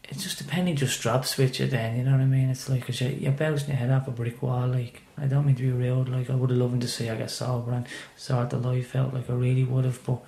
[0.10, 2.50] It's just the penny just drops with you then, you know what I mean?
[2.50, 5.46] It's like, 'cause you, you're bouncing your head off a brick wall, like, I don't
[5.46, 7.86] mean to be rude, like, I would have loved to see her get sober and
[8.18, 10.20] sort the life out, like, I really would have, but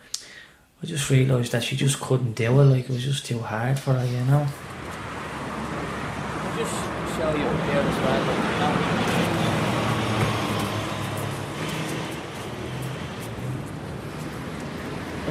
[0.84, 3.80] I just realised that she just couldn't do it, like, it was just too hard
[3.80, 4.48] for her, you know?
[6.44, 6.76] I'll just
[7.18, 8.53] show you here as well, like,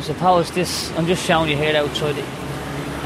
[0.03, 2.25] suppose this, I'm just showing you here outside the,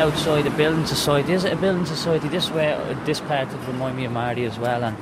[0.02, 1.32] outside the building society.
[1.32, 2.28] Is it a building society?
[2.28, 4.82] This way, this part would remind me of Marty as well.
[4.82, 4.96] And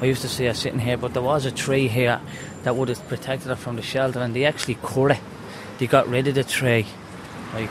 [0.00, 2.20] I used to see her sitting here, but there was a tree here
[2.62, 5.20] that would have protected her from the shelter, and they actually cut it.
[5.78, 6.86] They got rid of the tree.
[7.54, 7.70] Like,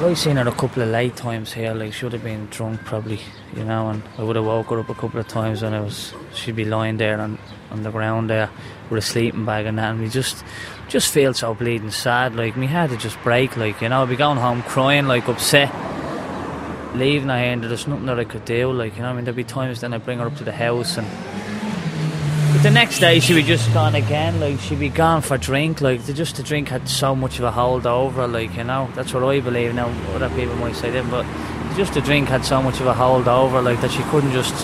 [0.00, 1.72] I've seen her a couple of late times here.
[1.72, 3.20] Like, she would have been drunk probably,
[3.56, 3.88] you know.
[3.88, 6.56] And I would have woke her up a couple of times, and I was she'd
[6.56, 7.38] be lying there on
[7.70, 8.50] on the ground there
[8.90, 9.92] with a sleeping bag and that.
[9.92, 10.44] And we just
[10.88, 12.34] just feel so bleeding sad.
[12.34, 13.56] Like, me heart to just break.
[13.56, 15.72] Like, you know, I'd be going home crying, like upset
[16.94, 19.24] leaving her here and there's nothing that I could do, like, you know, I mean,
[19.24, 21.06] there'd be times then I'd bring her up to the house and
[22.54, 25.80] but the next day she'd be just gone again, like, she'd be gone for drink,
[25.80, 29.12] like, just the drink had so much of a hold over like, you know, that's
[29.12, 31.26] what I believe now, other people might say that, but
[31.74, 34.54] just the drink had so much of a hold over like, that she couldn't just,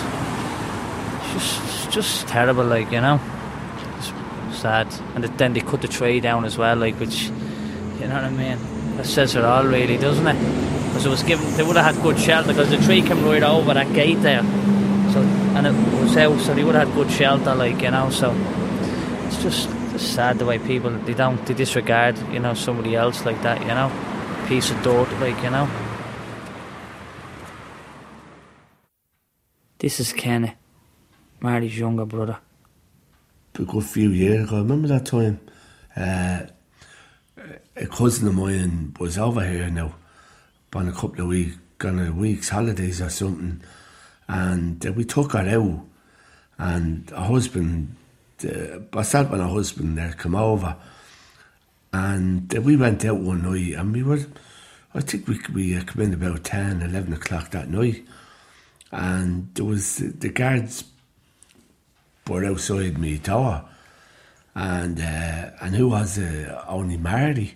[1.33, 3.19] just, just terrible, like, you know,
[3.97, 8.15] it's sad, and then they cut the tree down as well, like, which, you know
[8.15, 8.57] what I mean,
[8.95, 10.71] that says it all, really, doesn't it?
[10.87, 13.43] because it was given they would have had good shelter because the tree came right
[13.43, 14.43] over that gate there
[15.55, 18.33] and it was out so they would have had good shelter like you know so
[19.27, 23.39] it's just, sad the way people they don't they disregard you know somebody else like
[23.43, 23.91] that you know
[24.47, 25.69] piece of dirt like you know
[29.81, 30.53] This is Kenny,
[31.39, 32.37] Marty's younger brother.
[33.55, 34.57] a good few years ago.
[34.57, 35.39] I remember that time.
[35.97, 36.41] Uh,
[37.75, 39.95] a cousin of mine was over here now
[40.75, 43.63] on a couple of week, on a week's holidays or something,
[44.31, 45.85] and uh, we took her out,
[46.57, 47.97] and her husband,
[48.45, 50.77] uh, myself and her husband, there come over,
[51.91, 54.25] and uh, we went out one night, and we were,
[54.95, 58.05] I think we we uh, come in about 10, 11 o'clock that night,
[58.89, 60.85] and there was the guards
[62.25, 63.65] were outside me tower,
[64.55, 67.55] and uh, and who was uh, only Marty,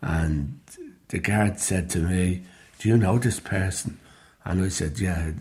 [0.00, 0.60] and
[1.08, 2.44] the guard said to me,
[2.78, 3.98] "Do you know this person?"
[4.44, 5.32] And I said, "Yeah,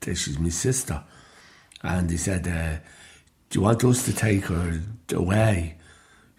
[0.00, 1.02] this is my sister."
[1.82, 2.78] And he said, uh,
[3.50, 4.80] "Do you want us to take her
[5.12, 5.76] away?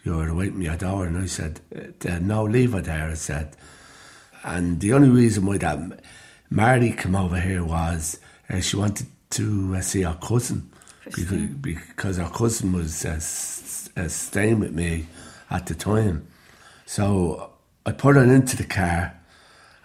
[0.04, 3.56] You're awaiting me at door." And I said, uh, "No, leave her there." I said,
[4.44, 5.80] and the only reason why that
[6.50, 10.72] Marty came over here was uh, she wanted to uh, see her cousin
[11.04, 15.08] because, because her cousin was uh, s- uh, staying with me
[15.50, 16.26] at the time.
[16.86, 17.52] So
[17.86, 19.17] I put her into the car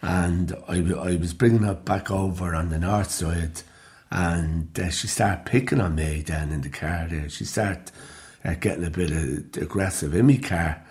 [0.02, 3.62] and I, I was bringing her back over on the north side
[4.10, 7.28] and uh, she started picking on me then in the car there.
[7.28, 7.90] She started
[8.44, 10.84] uh, getting a bit aggressive in my car.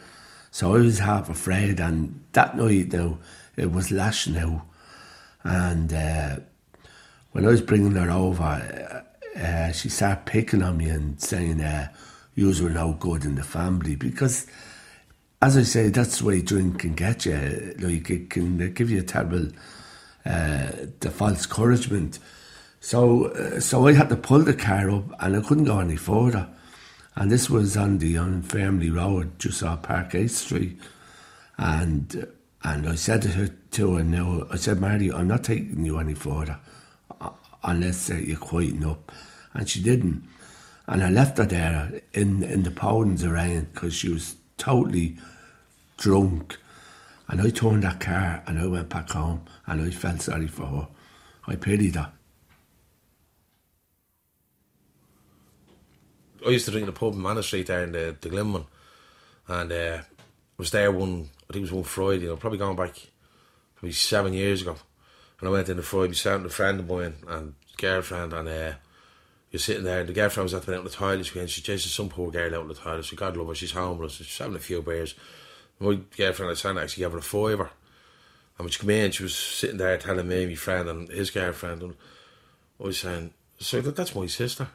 [0.50, 3.20] So I was half afraid and that night now
[3.58, 4.62] it was lashing out
[5.44, 6.38] and uh,
[7.34, 11.62] when I was bringing her over uh, uh, she started picking on me and saying
[11.62, 11.90] uh,
[12.36, 14.48] you were no good in the family because
[15.42, 17.76] as I say, that's the way drink can get you.
[17.80, 19.48] Like it can give you a terrible,
[20.26, 22.20] uh, the false encouragement.
[22.80, 25.98] So, uh, so I had to pull the car up, and I couldn't go any
[25.98, 26.48] further.
[27.16, 30.80] And this was on the Infirmary Road, just off Park Street.
[31.58, 32.28] And
[32.64, 35.98] and I said to her, to her now, I said, Mary, I'm not taking you
[35.98, 36.60] any further
[37.20, 37.32] uh,
[37.64, 39.12] unless uh, you quieten up.
[39.54, 40.24] And she didn't.
[40.88, 45.18] And I left her there in in the pounds around because she was totally
[46.02, 46.58] drunk.
[47.28, 50.66] And I turned that car and I went back home and I felt sorry for
[50.66, 50.88] her.
[51.48, 52.12] I pitied her.
[56.46, 58.66] I used to drink in the pub in Manor Street there in the, the Glenman.
[59.48, 60.00] And uh,
[60.58, 62.96] was there one, I think it was one Friday, you know, probably going back
[63.76, 64.76] probably seven years ago.
[65.40, 68.48] And I went in the Friday, sat with a friend of mine and girlfriend, and
[68.50, 68.74] uh,
[69.52, 71.26] you're sitting there, and the girlfriend was at the out in the toilet.
[71.26, 73.06] She she's just some poor girl out in the toilet.
[73.06, 75.16] She God love her, she's homeless, she's having a few beers.
[75.82, 77.72] My girlfriend, I said, actually gave her a fiver.
[78.58, 81.32] And when she came in, she was sitting there telling me, my friend, and his
[81.32, 81.96] girlfriend, and
[82.80, 84.68] I was saying, so that, that's my sister.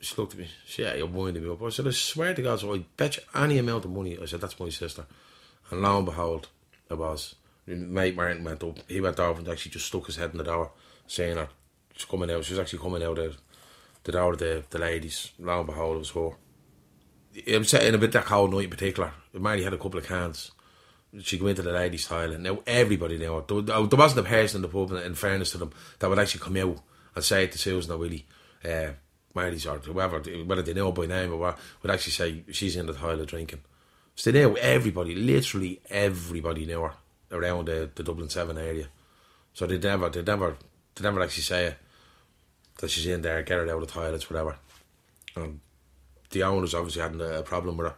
[0.00, 1.62] She looked at me, she, yeah, you're winding me up.
[1.62, 4.18] I said, I swear to God, so I bet you any amount of money.
[4.20, 5.06] I said, that's my sister.
[5.70, 6.48] And lo and behold,
[6.90, 7.34] it was.
[7.66, 10.44] Mate Martin went up, he went over and actually just stuck his head in the
[10.44, 10.72] door,
[11.06, 11.48] saying that
[11.94, 13.38] she's coming out, she was actually coming out of
[14.04, 15.32] the door of the, the ladies.
[15.38, 16.30] Lo and behold, it was her.
[17.58, 19.14] Was in a bit that cold night in particular.
[19.34, 20.50] Mary had a couple of cans.
[21.20, 22.40] She go into the ladies' toilet.
[22.40, 23.48] Now everybody knew it.
[23.48, 26.40] There, there wasn't a person in the pub, in fairness to them, that would actually
[26.40, 26.78] come out
[27.14, 28.26] and say it to Susan or Willie,
[28.64, 28.92] uh,
[29.34, 32.86] Mary's or whoever, whether they know by name or what, would actually say she's in
[32.86, 33.60] the toilet drinking.
[34.14, 36.94] So they knew everybody, literally everybody knew her
[37.30, 38.88] around the, the Dublin Seven area.
[39.54, 40.56] So they never, they never,
[40.94, 41.78] they never actually say it,
[42.78, 44.56] that she's in there, get her out of the toilets, whatever.
[45.36, 45.60] And
[46.30, 47.96] the owners obviously had a problem with her.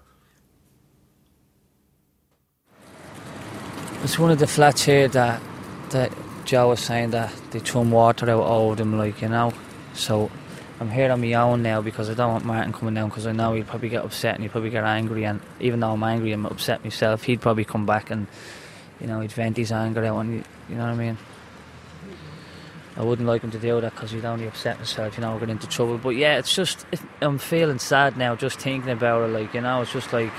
[4.04, 5.40] It's one of the flats here that
[5.88, 6.12] that
[6.44, 9.54] Joe was saying that they throw water out over them, like you know.
[9.94, 10.30] So
[10.78, 13.32] I'm here on my own now because I don't want Martin coming down because I
[13.32, 15.24] know he'd probably get upset and he'd probably get angry.
[15.24, 17.22] And even though I'm angry, I'm upset myself.
[17.22, 18.26] He'd probably come back and
[19.00, 21.16] you know he'd vent his anger out, and you know what I mean.
[22.98, 25.48] I wouldn't like him to do that because he'd only upset himself, you know, get
[25.48, 25.96] into trouble.
[25.96, 29.32] But yeah, it's just it, I'm feeling sad now just thinking about it.
[29.32, 30.32] Like you know, it's just like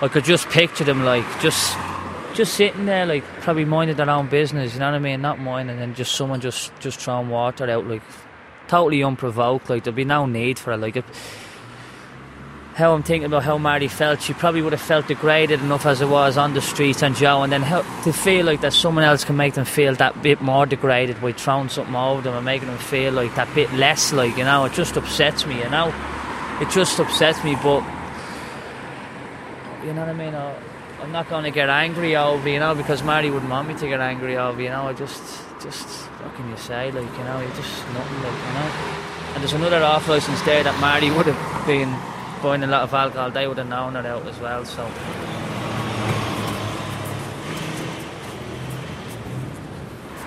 [0.00, 1.76] I could just picture them like just
[2.34, 4.74] just sitting there, like probably minding their own business.
[4.74, 5.20] You know what I mean?
[5.20, 8.02] Not minding, and then just someone just just throwing water out, like
[8.68, 9.68] totally unprovoked.
[9.70, 10.78] Like there'd be no need for it.
[10.78, 11.04] Like it,
[12.74, 16.00] how I'm thinking about how Marty felt, she probably would have felt degraded enough as
[16.00, 19.04] it was on the streets and Joe, and then how, to feel like that someone
[19.04, 22.44] else can make them feel that bit more degraded by throwing something over them and
[22.44, 24.12] making them feel like that bit less.
[24.12, 25.58] Like you know, it just upsets me.
[25.58, 25.92] You know,
[26.60, 27.56] it just upsets me.
[27.56, 27.82] But
[29.84, 30.34] you know what I mean?
[30.34, 30.54] I,
[31.02, 33.88] I'm not going to get angry over, you know, because Marty wouldn't want me to
[33.88, 34.86] get angry over, you know.
[34.86, 35.22] I just,
[35.60, 35.86] just,
[36.20, 36.92] what can you say?
[36.92, 38.70] Like, you know, you just nothing, like, you know.
[39.34, 41.96] And there's another off license there that Marty would have been
[42.42, 43.30] buying a lot of alcohol.
[43.30, 44.64] They would have known it out as well.
[44.66, 44.90] So.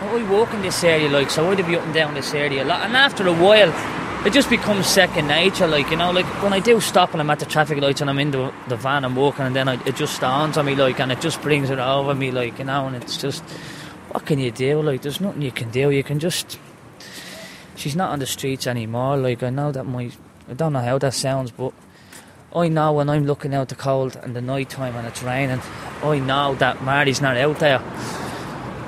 [0.02, 2.66] I walk in this area, like, so I'd be up and down this area a
[2.66, 2.82] lot.
[2.82, 3.72] And after a while,
[4.26, 7.30] it just becomes second nature, like you know, like when I do stop and I'm
[7.30, 9.84] at the traffic lights and I'm in the, the van and walking, and then I,
[9.86, 12.66] it just dawns on me, like, and it just brings it over me, like you
[12.66, 13.44] know, and it's just,
[14.12, 14.82] what can you do?
[14.82, 15.90] Like, there's nothing you can do.
[15.90, 16.58] You can just,
[17.76, 19.18] she's not on the streets anymore.
[19.18, 20.12] Like I know that my
[20.50, 21.74] I don't know how that sounds, but
[22.56, 25.62] I know when I'm looking out the cold and the night time and it's raining,
[26.04, 27.82] I know that Marty's not out there.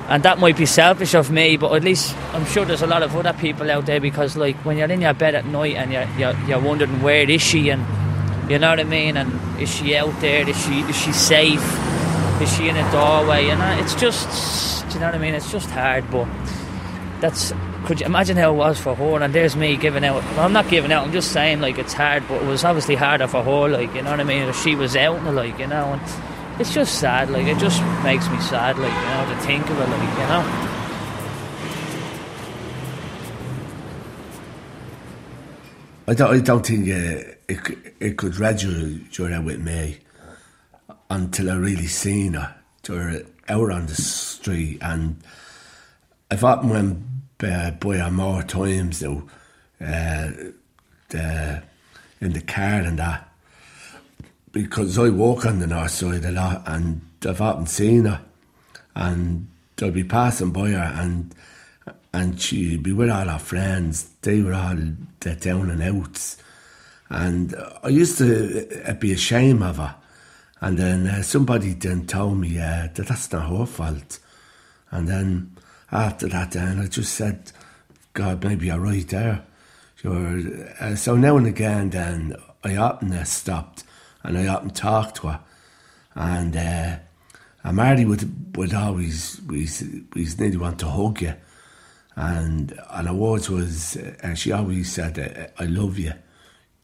[0.07, 3.01] And that might be selfish of me, but at least I'm sure there's a lot
[3.01, 5.91] of other people out there because, like, when you're in your bed at night and
[5.91, 7.83] you're, you're, you're wondering where is she and
[8.49, 10.47] you know what I mean, and is she out there?
[10.47, 11.63] Is she is she safe?
[12.39, 13.49] Is she in a doorway?
[13.49, 15.33] And uh, it's just, you know what I mean?
[15.33, 16.27] It's just hard, but
[17.21, 17.53] that's
[17.85, 19.21] could you imagine how it was for her?
[19.21, 20.23] And there's me giving out.
[20.23, 21.07] Well, I'm not giving out.
[21.07, 23.67] I'm just saying like it's hard, but it was obviously harder for her.
[23.67, 24.43] Like you know what I mean?
[24.43, 26.01] If she was out and like you know, and
[26.59, 27.29] it's just sad.
[27.29, 28.77] Like it just makes me sad.
[28.77, 29.89] Like you know to think of it.
[29.89, 30.71] Like you know.
[36.07, 39.97] I don't, I don't think uh, it, it could register with me
[41.09, 42.55] until I really seen her.
[42.87, 45.17] Her out on the street, and
[46.29, 46.97] if I've often went
[47.41, 49.23] uh, by her more times now,
[49.81, 50.29] uh,
[51.09, 51.63] the,
[52.21, 53.24] in the car and that,
[54.55, 58.21] because I walk on the north side a lot, and I've often seen her,
[58.95, 59.49] and
[59.81, 61.35] I'll be passing by her, and
[62.13, 64.09] and she'd be with all her friends.
[64.21, 64.77] They were all
[65.19, 66.37] the down and outs.
[67.09, 69.95] And I used to uh, be ashamed of her.
[70.61, 74.19] And then uh, somebody then told me uh, that that's not her fault.
[74.89, 75.57] And then
[75.91, 77.51] after that, then I just said,
[78.13, 79.43] God, maybe you're right there.
[79.97, 80.41] Sure.
[80.79, 83.83] Uh, so now and again, then I often stopped
[84.25, 85.39] and I often talked to her.
[86.15, 86.97] And uh,
[87.63, 89.67] and Marty would would always we
[90.13, 91.33] we nearly want to hug you,
[92.15, 96.13] and and her words was uh, she always said uh, I love you,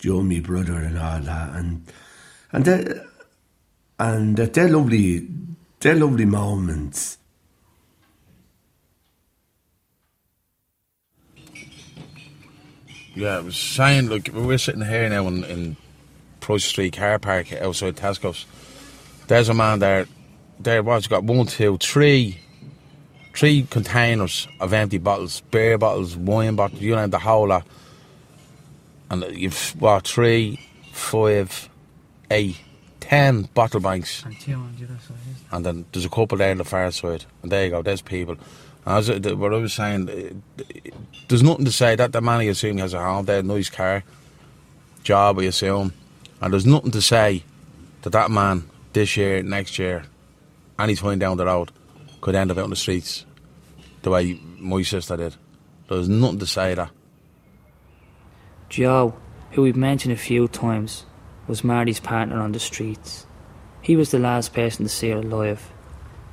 [0.02, 1.86] you're my brother and all that, and
[2.52, 3.02] and they,
[4.00, 5.28] and uh, they're lovely,
[5.80, 7.18] they're lovely moments.
[13.14, 15.78] Yeah, I was saying, look, we're sitting here now in, in
[16.42, 18.46] Prussia Street car park outside Tesco's.
[19.28, 20.08] There's a man there.
[20.60, 22.38] There was got one, two, three,
[23.34, 27.66] three containers of empty bottles, beer bottles, wine bottles, you know, the whole lot.
[29.10, 30.60] And you've what three,
[30.92, 31.70] five,
[32.30, 32.58] eight,
[33.00, 35.18] ten bottle banks, And two on the other side.
[35.52, 37.26] and then there's a couple there on the far side.
[37.42, 38.38] And there you go, there's people.
[38.86, 40.64] As I- what I was saying, uh,
[41.28, 44.04] there's nothing to say that the man I assume has a home there, nice car,
[45.04, 45.94] job I assume,
[46.42, 47.44] and there's nothing to say
[48.02, 50.04] that that man this year, next year,
[50.80, 51.72] any time down the road,
[52.20, 53.26] could end up out in the streets
[54.02, 55.36] the way my sister did.
[55.88, 56.90] There's nothing to say that.
[58.70, 59.16] Joe,
[59.52, 61.06] who we've mentioned a few times,
[61.48, 63.26] was Marty's partner on the streets.
[63.82, 65.72] He was the last person to see her alive.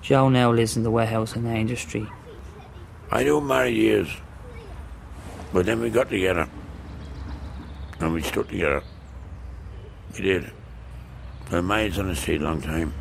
[0.01, 2.09] Joe now lives in the warehouse in Angel Street.
[3.11, 4.09] I knew Mary years,
[5.53, 6.49] but then we got together
[8.01, 8.83] and we stuck together.
[10.15, 10.51] We did.
[11.51, 12.93] But Mary's on the street a long time.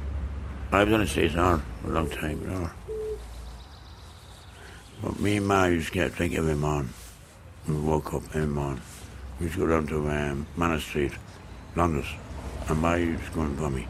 [0.72, 2.70] I was on the street on a long time, you know.
[5.02, 6.94] But me and Mary used to get a drink every morning.
[7.68, 8.82] We woke up every morning.
[9.40, 11.14] We used to go down to um, Manor Street,
[11.76, 12.04] London,
[12.68, 13.88] and Mary used to go and for me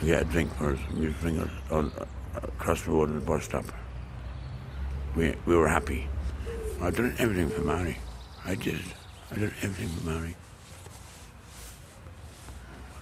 [0.00, 0.78] and get a drink for us.
[0.94, 1.90] We used to drink all
[2.34, 3.64] across the road at the bus stop
[5.16, 6.08] we, we were happy.
[6.80, 7.98] I did everything for Mary.
[8.44, 8.80] I did.
[9.30, 10.36] I did everything for Mary.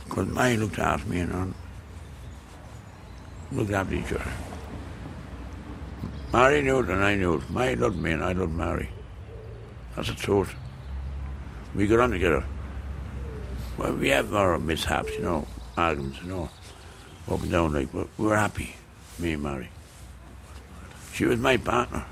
[0.05, 1.55] Because Mary looked after me and on.
[3.53, 4.33] Looked after each other.
[6.33, 7.51] Mary knew it and I knew it.
[7.51, 8.88] Mary loved me and I loved Mary.
[9.95, 10.55] That's the truth.
[11.75, 12.45] We got on together.
[13.77, 16.51] Well, we have our mishaps, you know, arguments, you know,
[17.31, 18.77] up and down, like, but we were happy,
[19.19, 19.69] me and Mary.
[21.15, 22.05] She was my partner.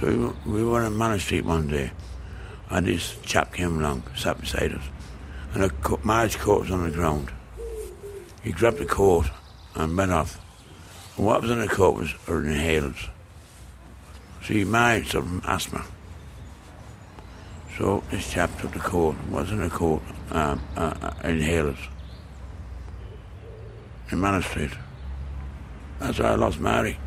[0.00, 1.90] So we were, we were on Manor Street one day,
[2.70, 4.84] and this chap came along, sat beside us,
[5.54, 5.70] and a
[6.04, 7.30] Marge coat was on the ground.
[8.42, 9.26] He grabbed the coat
[9.74, 10.40] and went off.
[11.16, 13.08] And what was in the coat was her inhalers.
[14.44, 15.84] See, Marge suffered from asthma.
[17.76, 20.02] So this chap took the coat, what's in the coat?
[20.30, 21.88] Um, uh, uh, inhalers
[24.10, 24.72] in Manor Street.
[25.98, 26.98] That's how I lost Mary.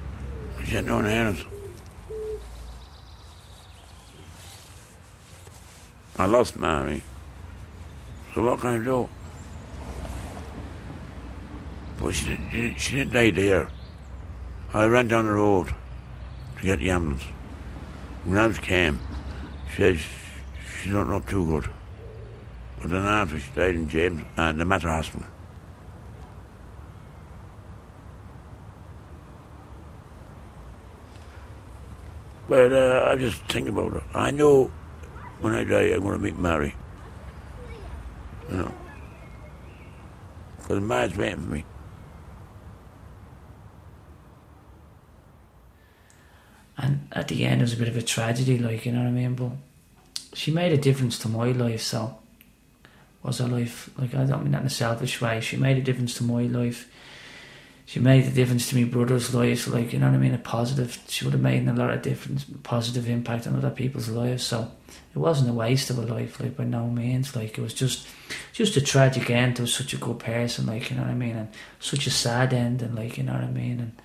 [0.65, 1.45] She had no inheritance.
[6.17, 7.01] I lost Mary.
[8.33, 9.09] So what can I do?
[11.99, 13.69] But she didn't, she didn't, die there.
[14.73, 15.73] I ran down the road
[16.57, 17.23] to get the ambulance.
[18.25, 18.99] When ambulance came,
[19.71, 19.99] she said
[20.81, 21.69] she don't look too good.
[22.79, 25.25] But then after she died in James, uh, the Mater Hospital.
[32.47, 34.03] But uh, I just think about it.
[34.13, 34.69] I know
[35.43, 36.73] when I die, I'm going to meet Mary.
[38.49, 38.73] You know.
[40.57, 41.65] Because Mary's waiting for me.
[46.77, 49.07] And at the end, it was a bit of a tragedy, like, you know what
[49.07, 49.35] I mean?
[49.35, 49.51] But
[50.33, 52.17] she made a difference to my life, so
[53.21, 55.39] was her life, like, I don't mean that in a selfish way.
[55.41, 56.89] She made a difference to my life.
[57.85, 60.33] She made a difference to me brother's life, like, you know what I mean?
[60.33, 64.09] A positive, she would have made a lot of difference, positive impact on other people's
[64.09, 64.71] lives, so
[65.13, 67.35] it wasn't a waste of a life, like, by no means.
[67.35, 68.07] Like, it was just,
[68.53, 71.35] just a tragic end to such a good person, like, you know what I mean?
[71.35, 73.79] And such a sad end, and like, you know what I mean?
[73.79, 74.01] And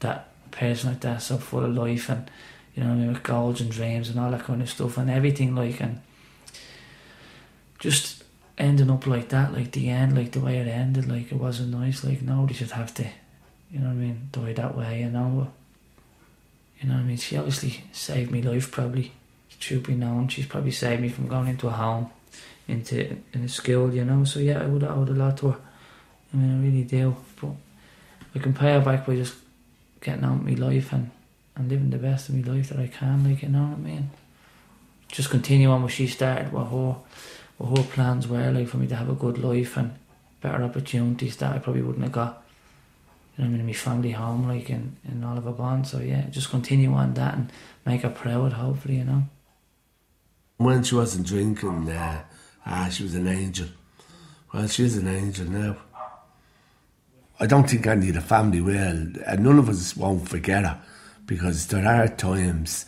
[0.00, 2.30] that person like that, so full of life and
[2.74, 4.98] you know, what I mean, with goals and dreams and all that kind of stuff
[4.98, 6.00] and everything like and
[7.78, 8.17] just
[8.58, 11.70] ending up like that, like the end, like the way it ended, like it wasn't
[11.70, 13.06] nice, like nobody should have to
[13.70, 15.50] you know what I mean, die that way, you know.
[16.80, 17.16] You know what I mean?
[17.16, 19.12] She obviously saved me life probably.
[19.60, 20.28] Should be known.
[20.28, 22.10] She's probably saved me from going into a home,
[22.68, 24.22] into in a school, you know.
[24.22, 25.58] So yeah, I would have owed a lot to her.
[26.32, 27.16] I mean I really do.
[27.40, 27.50] But
[28.36, 29.34] I can pay her back by just
[30.00, 31.10] getting on with my life and,
[31.56, 33.80] and living the best of my life that I can, like, you know what I
[33.80, 34.10] mean?
[35.10, 36.96] Just continue on what she started, what her,
[37.58, 39.94] what her plans were, like, for me to have a good life and
[40.40, 42.44] better opportunities that I probably wouldn't have got.
[43.36, 45.86] You know I mean, in my family home, like, in, in Oliver Bond.
[45.86, 47.52] So, yeah, just continue on that and
[47.84, 49.24] make her proud, hopefully, you know.
[50.56, 52.22] When she wasn't drinking, uh,
[52.66, 53.68] ah, she was an angel.
[54.52, 55.76] Well, she's an angel now.
[57.40, 60.80] I don't think any of the family will, and none of us won't forget her
[61.26, 62.86] because there are times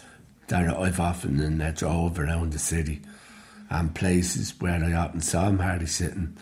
[0.49, 3.03] that I've often uh, drove around the city
[3.71, 6.37] and places where I often saw Marty sitting,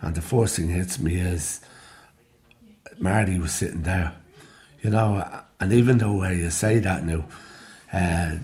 [0.00, 1.60] and the first thing hits me is
[2.98, 4.14] Marty was sitting there,
[4.82, 5.24] you know.
[5.60, 7.24] And even though you say that now,
[7.92, 8.36] uh,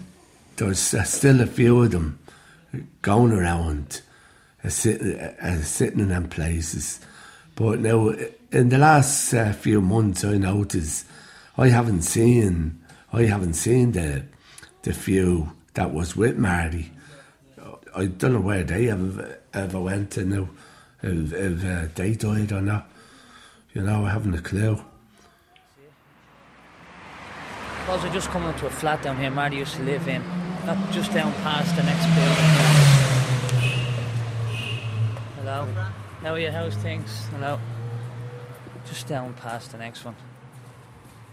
[0.56, 2.18] there's uh, still a few of them
[3.02, 4.00] going around,
[4.64, 7.00] uh, sit, uh, sitting in them places.
[7.56, 8.14] But now
[8.52, 11.06] in the last uh, few months, I noticed
[11.58, 12.80] I haven't seen
[13.12, 14.24] I haven't seen the
[14.82, 16.92] the few that was with Marty.
[17.94, 20.48] I don't know where they ever ever went and
[21.02, 22.88] if, if uh, they died or not.
[23.72, 24.82] You know, I haven't a clue.
[27.88, 30.22] We're just coming to a flat down here Marty used to live in,
[30.64, 32.70] not just down past the next building.
[35.36, 35.66] Hello.
[36.22, 37.26] How are your house things?
[37.32, 37.58] Hello.
[38.86, 40.14] Just down past the next one.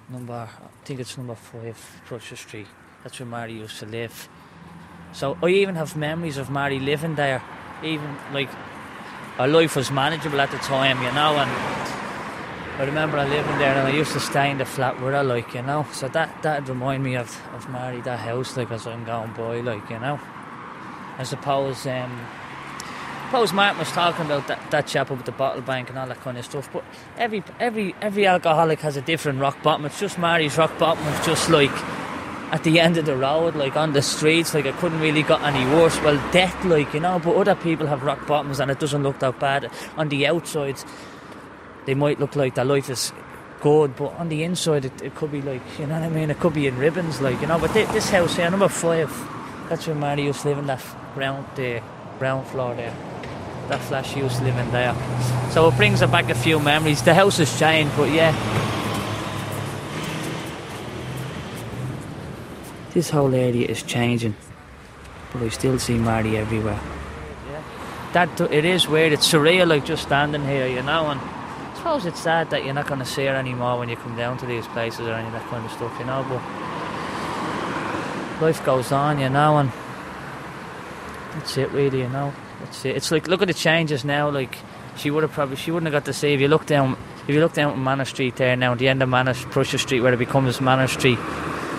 [0.09, 2.67] Number, I think it's number five, Prussia Street.
[3.03, 4.27] That's where Marty used to live.
[5.17, 7.41] So I even have memories of Marty living there.
[7.83, 8.49] Even like
[9.39, 11.49] our life was manageable at the time, you know, and
[12.79, 15.23] I remember I living there and I used to stay in the flat with her,
[15.23, 15.87] like, you know.
[15.91, 19.61] So that that'd remind me of, of Mary, that house, like as I'm going by,
[19.61, 20.19] like, you know.
[21.17, 22.23] I suppose um
[22.77, 26.05] I suppose Martin was talking about that, that chap at the bottle bank and all
[26.05, 26.83] that kind of stuff, but
[27.17, 29.83] every every every alcoholic has a different rock bottom.
[29.85, 31.73] It's just Mary's rock bottom was just like
[32.51, 35.41] at the end of the road, like on the streets, like I couldn't really got
[35.43, 35.99] any worse.
[36.01, 39.19] Well, death, like you know, but other people have rock bottoms and it doesn't look
[39.19, 39.69] that bad.
[39.97, 40.77] On the outside,
[41.85, 43.11] they might look like their life is
[43.61, 46.29] good, but on the inside, it, it could be like you know what I mean.
[46.29, 47.59] It could be in ribbons, like you know.
[47.59, 49.11] But th- this house here, number five,
[49.67, 50.83] that's where Mary used to live in that
[51.15, 51.81] ground, the
[52.19, 52.95] ground floor there.
[53.67, 54.95] That flat she used in there.
[55.51, 57.01] So it brings back a few memories.
[57.01, 58.76] The house has changed, but yeah.
[62.97, 64.33] This whole area is changing,
[65.31, 66.79] but I still see Marty everywhere.
[67.51, 67.61] Yeah.
[68.13, 69.13] That it is weird.
[69.13, 71.11] It's surreal, like just standing here, you know.
[71.11, 73.97] And I suppose it's sad that you're not going to see her anymore when you
[73.97, 76.25] come down to these places or any of that kind of stuff, you know.
[76.27, 76.41] But
[78.41, 79.71] life goes on, you know, and
[81.35, 82.33] that's it, really, you know.
[82.61, 82.95] That's it.
[82.95, 84.31] It's like look at the changes now.
[84.31, 84.57] Like
[84.95, 87.35] she would have probably she wouldn't have got to see if you look down if
[87.35, 90.13] you look down Manor Street there now, at the end of Manor Prussia Street where
[90.13, 91.19] it becomes Manor Street.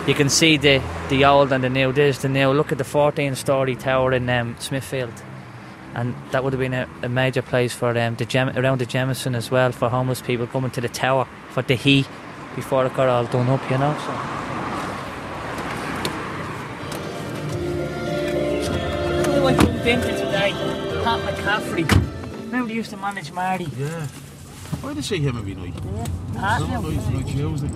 [0.09, 0.81] You can see the
[1.11, 1.93] the old and the new.
[1.93, 2.51] There's the new.
[2.53, 5.13] Look at the 14 story tower in um, Smithfield,
[5.95, 8.87] and that would have been a, a major place for um, the Gem- around the
[8.87, 12.09] Jameson as well for homeless people coming to the tower for the heat
[12.57, 13.71] before it got all done up.
[13.71, 13.95] You know.
[13.99, 14.13] So.
[19.31, 19.67] I went to
[20.17, 20.53] today.
[21.05, 22.45] Pat McCaffrey.
[22.47, 23.69] Remember, he used to manage Marty.
[23.77, 24.07] Yeah.
[24.81, 25.75] Why did say him every night?
[26.35, 26.81] Pat No, now.
[26.81, 27.69] night, night Tuesday.